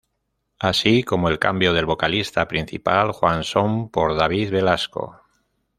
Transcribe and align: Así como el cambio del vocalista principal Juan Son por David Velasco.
Así 0.57 1.03
como 1.03 1.29
el 1.29 1.37
cambio 1.37 1.73
del 1.73 1.85
vocalista 1.85 2.47
principal 2.47 3.11
Juan 3.11 3.43
Son 3.43 3.87
por 3.91 4.17
David 4.17 4.49
Velasco. 4.49 5.21